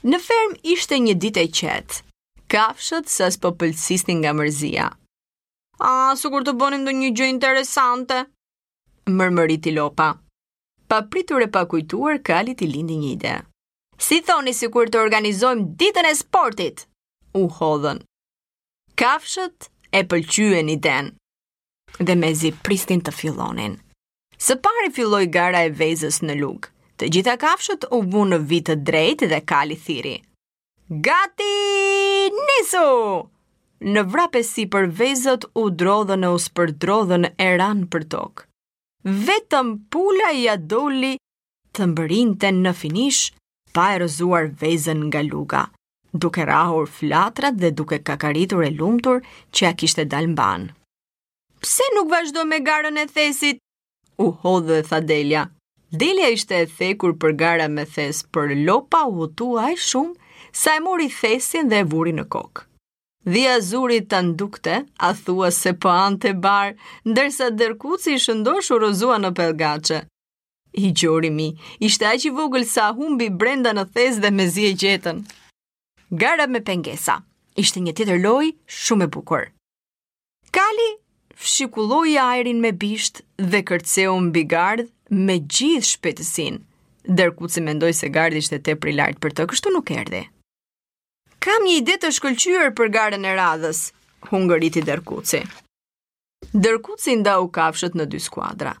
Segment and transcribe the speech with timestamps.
[0.00, 1.96] Në ferm ishte një ditë e qetë.
[2.50, 4.86] Kafshët sas po pëlqisnin nga mërzia.
[5.80, 8.22] A, sukur të bonim dhe një gjë interesante,
[9.10, 10.14] mërmëri lopa.
[10.88, 13.34] Pa pritur e pa kujtuar, Kali t'i lindi një ide.
[14.00, 16.86] Si thoni si kur të organizojmë ditën e sportit?
[17.36, 18.00] U hodhën.
[19.00, 21.12] Kafshët e pëlqyën i den.
[22.00, 23.76] Dhe me zi pristin të fillonin.
[24.40, 26.76] Së pari filloj gara e vezës në lukë.
[27.00, 30.18] Të gjitha kafshët u bu në vitë drejtë dhe kali thiri.
[30.90, 31.52] Gati
[32.34, 32.82] nisu!
[33.94, 38.44] Në vrape si për vezët u drodhën e u së drodhën e ranë për tokë.
[39.30, 41.14] Vetëm pula i adoli
[41.72, 43.32] të mbërinte në finish
[43.72, 45.62] pa e rëzuar vezën nga luga,
[46.12, 49.24] duke rahur flatrat dhe duke kakaritur e lumtur
[49.56, 50.68] që a kishte dalë mbanë.
[51.64, 53.56] Pse nuk vazhdo me garën e thesit?
[54.20, 55.46] U hodhë dhe thadelja.
[55.92, 59.46] Delia ishte e thekur për gara me thes, për lopa u hëtu
[59.82, 60.14] shumë,
[60.54, 62.62] sa e mori thesin dhe e vuri në kokë.
[63.26, 66.76] Dhia zuri të ndukte, a thua se po ante barë,
[67.10, 70.04] ndërsa dërkuci i shëndosh u rozua në pelgache.
[70.84, 71.48] I gjori mi,
[71.82, 75.18] ishte aq i vogël sa humbi brenda në thes dhe me zi e gjetën.
[76.22, 77.18] Gara me pengesa,
[77.58, 79.48] ishte një tjetër loj shumë e bukur.
[80.54, 80.88] Kali
[82.14, 86.60] e ajrin me bisht dhe kërceu mbi gardh me gjithë shpejtësinë,
[87.18, 90.20] dërku se mendoj se gardi ishte tepër i lartë për të, kështu nuk erdhi.
[91.42, 93.80] Kam një ide të shkëlqyer për garën e radhës,
[94.30, 95.40] hungëriti dërkuci.
[96.52, 98.74] Dërkuci nda u kafshët në dy skuadra.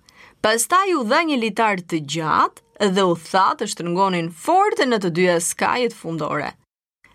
[0.44, 5.10] Pastaj u dha një litar të gjatë dhe u tha të shtrëngonin fort në të
[5.18, 6.52] dyja skajet fundore.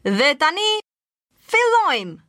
[0.04, 0.68] Dhe tani
[1.50, 2.20] fillojmë.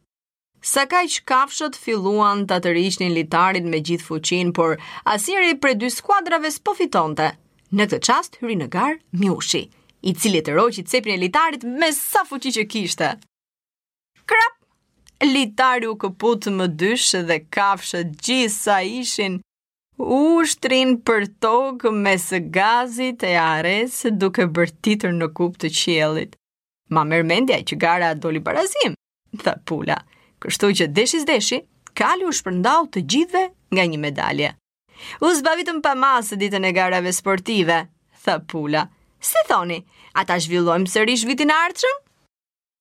[0.64, 5.74] Sa ka që kafshët filluan të të një litarit me gjithë fuqin, por asiri për
[5.76, 7.30] dy skuadrave s'po fitonte.
[7.72, 9.68] Në këtë qast, hyri në gar, Mjushi,
[10.02, 13.10] i cili të roqi të cepin e litarit me sa fuqi që kishte.
[14.26, 14.52] Krap!
[15.24, 19.38] Litari u këput më dysh dhe kafshët gjithë ishin
[19.98, 26.36] u shtrin për tokë me së gazit e ares duke bërtitër në kup të qielit.
[26.92, 28.92] Ma mërmendja që gara doli barazim,
[29.42, 29.96] tha Pula
[30.44, 31.58] kështu që deshi s'deshi,
[32.00, 34.50] kali u shpërndau të gjithve nga një medalje.
[35.24, 37.78] U zbavitëm pa masë ditën e garave sportive,
[38.24, 38.86] tha pula.
[39.30, 39.80] Se thoni,
[40.20, 42.02] ata zhvillojmë sërish vitin artëshëm?